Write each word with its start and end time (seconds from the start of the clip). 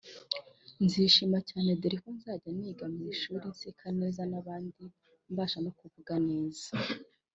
nzishima 0.83 1.37
cyane 1.49 1.69
dore 1.81 1.97
ko 2.03 2.09
nzajya 2.17 2.49
niga 2.59 2.85
mu 2.93 3.01
ishuri 3.13 3.45
nseka 3.53 3.87
neza 3.99 4.21
nk’abandi 4.29 4.83
mbasha 5.31 5.57
no 5.65 5.71
kuvuga 5.79 6.13
neza” 6.29 6.65